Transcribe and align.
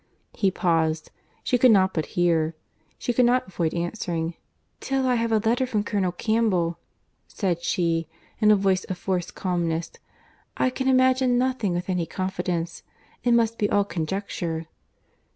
He 0.33 0.49
paused. 0.49 1.11
She 1.43 1.59
could 1.59 1.69
not 1.69 1.93
but 1.93 2.07
hear; 2.17 2.55
she 2.97 3.13
could 3.13 3.27
not 3.27 3.47
avoid 3.47 3.75
answering, 3.75 4.33
"Till 4.79 5.05
I 5.05 5.13
have 5.13 5.31
a 5.31 5.37
letter 5.37 5.67
from 5.67 5.83
Colonel 5.83 6.11
Campbell," 6.11 6.79
said 7.27 7.61
she, 7.61 8.07
in 8.39 8.49
a 8.49 8.55
voice 8.55 8.83
of 8.85 8.97
forced 8.97 9.35
calmness, 9.35 9.91
"I 10.57 10.71
can 10.71 10.87
imagine 10.87 11.37
nothing 11.37 11.75
with 11.75 11.87
any 11.87 12.07
confidence. 12.07 12.81
It 13.23 13.33
must 13.33 13.59
be 13.59 13.69
all 13.69 13.83
conjecture." 13.83 14.65